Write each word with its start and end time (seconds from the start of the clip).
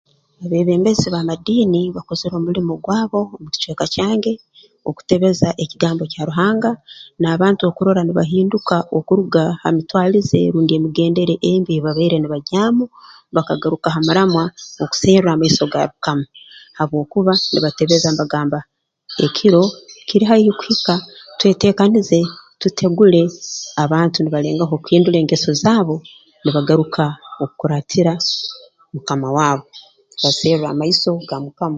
Abeebembezi 0.45 1.07
b'amadiini 1.09 1.81
bakozere 1.95 2.33
omulimo 2.37 2.73
gwabo 2.83 3.19
omu 3.35 3.47
kicweka 3.53 3.85
kyange 3.93 4.33
okutebeza 4.89 5.47
ekigambo 5.63 6.03
kya 6.11 6.23
Ruhanga 6.29 6.71
n'abantu 7.21 7.61
okurora 7.65 8.01
nibahinduka 8.03 8.75
okuruga 8.97 9.41
ha 9.61 9.69
mitwalize 9.75 10.39
rundi 10.53 10.71
emigendere 10.77 11.33
embi 11.51 11.71
ei 11.73 11.83
babaire 11.85 12.17
nibagyaamu 12.19 12.83
ba 13.35 13.41
kagaruka 13.47 13.87
ha 13.93 13.99
muramwa 14.05 14.43
okuserra 14.83 15.29
amaiso 15.33 15.63
ga 15.73 15.81
Mukama 15.91 16.23
habwokuba 16.77 17.33
nibatebeza 17.53 18.07
mbagamba 18.15 18.59
ekiro 19.25 19.63
kiri 20.07 20.25
haihi 20.29 20.51
kuhika 20.59 20.93
tweteekanize 21.39 22.19
tutegule 22.61 23.21
abantu 23.83 24.17
nibalengaho 24.21 24.73
okuhindura 24.77 25.17
engeso 25.19 25.51
zaabo 25.61 25.95
nibagaruka 26.43 27.03
h'okukuratira 27.37 28.13
Mukama 28.95 29.27
waabu 29.37 29.65
mbaserra 30.23 30.67
amaiso 30.73 31.11
ga 31.27 31.37
Mukama 31.43 31.69